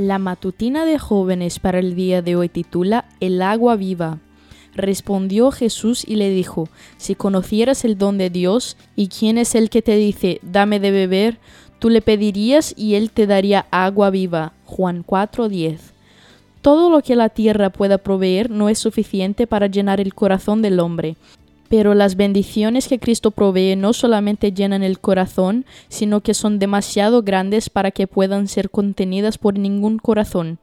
La 0.00 0.18
matutina 0.18 0.86
de 0.86 0.98
jóvenes 0.98 1.58
para 1.58 1.78
el 1.78 1.94
día 1.94 2.22
de 2.22 2.34
hoy 2.34 2.48
titula 2.48 3.04
El 3.20 3.42
agua 3.42 3.76
viva. 3.76 4.18
Respondió 4.74 5.50
Jesús 5.50 6.08
y 6.08 6.16
le 6.16 6.30
dijo, 6.30 6.70
Si 6.96 7.14
conocieras 7.14 7.84
el 7.84 7.98
don 7.98 8.16
de 8.16 8.30
Dios 8.30 8.78
y 8.96 9.08
quién 9.08 9.36
es 9.36 9.54
el 9.54 9.68
que 9.68 9.82
te 9.82 9.96
dice, 9.96 10.40
dame 10.40 10.80
de 10.80 10.90
beber, 10.90 11.38
tú 11.80 11.90
le 11.90 12.00
pedirías 12.00 12.72
y 12.78 12.94
él 12.94 13.10
te 13.10 13.26
daría 13.26 13.66
agua 13.70 14.08
viva. 14.08 14.54
Juan 14.64 15.04
4:10. 15.04 15.92
Todo 16.62 16.88
lo 16.88 17.02
que 17.02 17.14
la 17.14 17.28
tierra 17.28 17.68
pueda 17.68 17.98
proveer 17.98 18.48
no 18.48 18.70
es 18.70 18.78
suficiente 18.78 19.46
para 19.46 19.66
llenar 19.66 20.00
el 20.00 20.14
corazón 20.14 20.62
del 20.62 20.80
hombre. 20.80 21.16
Pero 21.70 21.94
las 21.94 22.16
bendiciones 22.16 22.88
que 22.88 22.98
Cristo 22.98 23.30
provee 23.30 23.76
no 23.76 23.92
solamente 23.92 24.52
llenan 24.52 24.82
el 24.82 24.98
corazón, 24.98 25.64
sino 25.88 26.20
que 26.20 26.34
son 26.34 26.58
demasiado 26.58 27.22
grandes 27.22 27.70
para 27.70 27.92
que 27.92 28.08
puedan 28.08 28.48
ser 28.48 28.70
contenidas 28.70 29.38
por 29.38 29.58
ningún 29.58 29.98
corazón. 29.98 30.58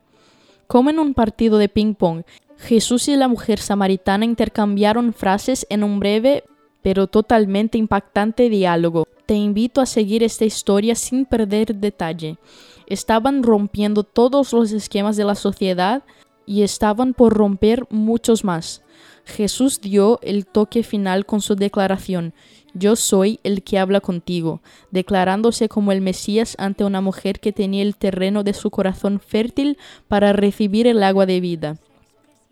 Como 0.67 0.89
en 0.89 0.99
un 0.99 1.13
partido 1.13 1.57
de 1.57 1.69
ping-pong, 1.69 2.23
Jesús 2.59 3.07
y 3.07 3.15
la 3.15 3.29
mujer 3.29 3.59
samaritana 3.59 4.25
intercambiaron 4.25 5.13
frases 5.13 5.65
en 5.69 5.83
un 5.83 5.99
breve 5.99 6.43
pero 6.81 7.07
totalmente 7.07 7.77
impactante 7.77 8.49
diálogo. 8.49 9.07
Te 9.25 9.33
invito 9.33 9.81
a 9.81 9.85
seguir 9.85 10.23
esta 10.23 10.45
historia 10.45 10.95
sin 10.95 11.25
perder 11.25 11.75
detalle. 11.75 12.37
Estaban 12.85 13.43
rompiendo 13.43 14.03
todos 14.03 14.53
los 14.53 14.71
esquemas 14.71 15.17
de 15.17 15.25
la 15.25 15.35
sociedad 15.35 16.03
y 16.47 16.63
estaban 16.63 17.13
por 17.13 17.33
romper 17.35 17.85
muchos 17.91 18.43
más. 18.43 18.81
Jesús 19.25 19.81
dio 19.81 20.19
el 20.23 20.47
toque 20.47 20.81
final 20.81 21.27
con 21.27 21.41
su 21.41 21.55
declaración, 21.55 22.33
Yo 22.73 22.95
soy 22.95 23.39
el 23.43 23.63
que 23.63 23.77
habla 23.77 24.01
contigo, 24.01 24.61
declarándose 24.91 25.67
como 25.67 25.91
el 25.91 26.01
Mesías 26.01 26.55
ante 26.57 26.83
una 26.83 27.01
mujer 27.01 27.39
que 27.39 27.51
tenía 27.51 27.83
el 27.83 27.95
terreno 27.95 28.43
de 28.43 28.53
su 28.53 28.71
corazón 28.71 29.19
fértil 29.19 29.77
para 30.07 30.31
recibir 30.31 30.87
el 30.87 31.03
agua 31.03 31.25
de 31.25 31.41
vida. 31.41 31.77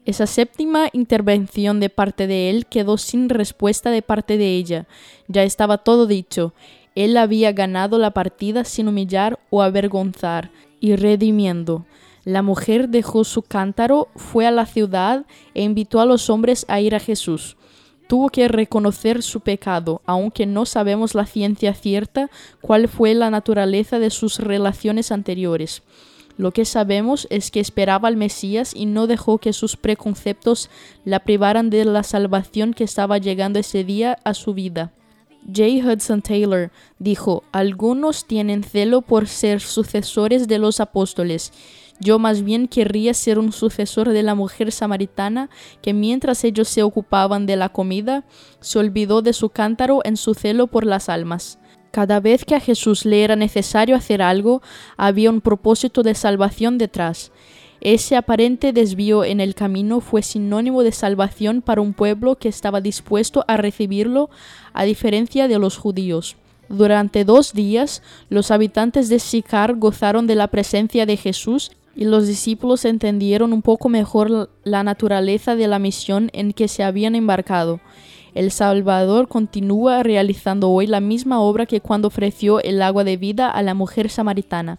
Esa 0.05 0.27
séptima 0.27 0.89
intervención 0.93 1.79
de 1.79 1.89
parte 1.89 2.27
de 2.27 2.49
él 2.49 2.65
quedó 2.67 2.97
sin 2.97 3.29
respuesta 3.29 3.89
de 3.89 4.01
parte 4.01 4.37
de 4.37 4.55
ella. 4.55 4.87
Ya 5.27 5.43
estaba 5.43 5.79
todo 5.79 6.05
dicho. 6.05 6.53
Él 6.95 7.17
había 7.17 7.51
ganado 7.51 7.97
la 7.97 8.11
partida 8.11 8.65
sin 8.65 8.87
humillar 8.87 9.39
o 9.49 9.61
avergonzar, 9.61 10.51
y 10.79 10.95
redimiendo. 10.95 11.85
La 12.25 12.41
mujer 12.41 12.89
dejó 12.89 13.23
su 13.23 13.43
cántaro, 13.43 14.09
fue 14.15 14.47
a 14.47 14.51
la 14.51 14.65
ciudad 14.65 15.25
e 15.53 15.61
invitó 15.61 16.01
a 16.01 16.05
los 16.05 16.31
hombres 16.31 16.65
a 16.67 16.81
ir 16.81 16.95
a 16.95 16.99
Jesús. 16.99 17.55
Tuvo 18.07 18.29
que 18.29 18.47
reconocer 18.47 19.21
su 19.21 19.41
pecado, 19.41 20.01
aunque 20.05 20.47
no 20.47 20.65
sabemos 20.65 21.13
la 21.13 21.27
ciencia 21.27 21.75
cierta 21.75 22.31
cuál 22.61 22.87
fue 22.87 23.13
la 23.13 23.29
naturaleza 23.29 23.99
de 23.99 24.09
sus 24.09 24.39
relaciones 24.39 25.11
anteriores. 25.11 25.83
Lo 26.37 26.51
que 26.51 26.65
sabemos 26.65 27.27
es 27.29 27.51
que 27.51 27.59
esperaba 27.59 28.07
al 28.07 28.17
Mesías 28.17 28.73
y 28.75 28.87
no 28.87 29.05
dejó 29.05 29.37
que 29.37 29.53
sus 29.53 29.77
preconceptos 29.77 30.69
la 31.05 31.19
privaran 31.19 31.69
de 31.69 31.85
la 31.85 32.03
salvación 32.03 32.73
que 32.73 32.83
estaba 32.83 33.19
llegando 33.19 33.59
ese 33.59 33.83
día 33.83 34.17
a 34.23 34.33
su 34.33 34.53
vida. 34.53 34.91
J. 35.47 35.87
Hudson 35.87 36.23
Taylor 36.23 36.71
dijo, 36.97 37.43
algunos 37.51 38.25
tienen 38.25 38.63
celo 38.63 39.01
por 39.01 39.27
ser 39.27 39.61
sucesores 39.61 40.47
de 40.47 40.57
los 40.57 40.79
apóstoles 40.79 41.53
yo 41.99 42.19
más 42.19 42.43
bien 42.43 42.67
querría 42.67 43.13
ser 43.13 43.39
un 43.39 43.51
sucesor 43.51 44.09
de 44.09 44.23
la 44.23 44.35
mujer 44.35 44.71
samaritana 44.71 45.49
que 45.81 45.93
mientras 45.93 46.43
ellos 46.43 46.67
se 46.67 46.83
ocupaban 46.83 47.45
de 47.45 47.55
la 47.55 47.69
comida, 47.69 48.25
se 48.59 48.79
olvidó 48.79 49.21
de 49.21 49.33
su 49.33 49.49
cántaro 49.49 50.01
en 50.03 50.17
su 50.17 50.33
celo 50.33 50.67
por 50.67 50.85
las 50.85 51.07
almas. 51.07 51.57
Cada 51.91 52.19
vez 52.19 52.43
que 52.43 52.55
a 52.55 52.59
Jesús 52.59 53.05
le 53.05 53.23
era 53.23 53.37
necesario 53.37 53.95
hacer 53.95 54.21
algo, 54.21 54.61
había 54.97 55.29
un 55.29 55.39
propósito 55.39 56.03
de 56.03 56.13
salvación 56.15 56.77
detrás. 56.77 57.31
Ese 57.79 58.17
aparente 58.17 58.73
desvío 58.73 59.23
en 59.23 59.39
el 59.39 59.55
camino 59.55 60.01
fue 60.01 60.21
sinónimo 60.21 60.83
de 60.83 60.91
salvación 60.91 61.61
para 61.61 61.81
un 61.81 61.93
pueblo 61.93 62.35
que 62.35 62.49
estaba 62.49 62.81
dispuesto 62.81 63.45
a 63.47 63.55
recibirlo, 63.55 64.29
a 64.73 64.83
diferencia 64.83 65.47
de 65.47 65.59
los 65.59 65.77
judíos. 65.77 66.35
Durante 66.67 67.23
dos 67.23 67.53
días, 67.53 68.01
los 68.29 68.51
habitantes 68.51 69.07
de 69.07 69.19
Sicar 69.19 69.75
gozaron 69.75 70.27
de 70.27 70.35
la 70.35 70.47
presencia 70.47 71.05
de 71.05 71.15
Jesús 71.15 71.71
y 71.95 72.05
los 72.05 72.27
discípulos 72.27 72.85
entendieron 72.85 73.53
un 73.53 73.61
poco 73.61 73.89
mejor 73.89 74.49
la 74.63 74.83
naturaleza 74.83 75.55
de 75.55 75.67
la 75.67 75.79
misión 75.79 76.29
en 76.33 76.51
que 76.51 76.67
se 76.67 76.83
habían 76.83 77.15
embarcado. 77.15 77.79
El 78.33 78.51
Salvador 78.51 79.29
continúa 79.29 80.03
realizando 80.03 80.69
hoy 80.69 80.87
la 80.87 80.99
misma 80.99 81.39
obra 81.39 81.65
que 81.65 81.79
cuando 81.79 82.09
ofreció 82.09 82.59
el 82.59 82.81
agua 82.81 83.05
de 83.05 83.15
vida 83.15 83.49
a 83.49 83.61
la 83.61 83.73
mujer 83.73 84.09
samaritana. 84.09 84.77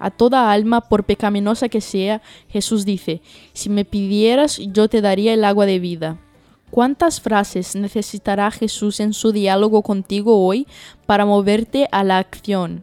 A 0.00 0.10
toda 0.10 0.50
alma, 0.50 0.80
por 0.80 1.04
pecaminosa 1.04 1.68
que 1.68 1.80
sea, 1.80 2.20
Jesús 2.48 2.84
dice, 2.84 3.22
si 3.52 3.70
me 3.70 3.84
pidieras, 3.84 4.58
yo 4.58 4.88
te 4.88 5.00
daría 5.00 5.32
el 5.34 5.44
agua 5.44 5.66
de 5.66 5.78
vida. 5.78 6.18
¿Cuántas 6.70 7.20
frases 7.20 7.76
necesitará 7.76 8.50
Jesús 8.50 8.98
en 8.98 9.12
su 9.12 9.30
diálogo 9.30 9.82
contigo 9.82 10.44
hoy 10.44 10.66
para 11.06 11.24
moverte 11.24 11.88
a 11.92 12.02
la 12.02 12.18
acción? 12.18 12.82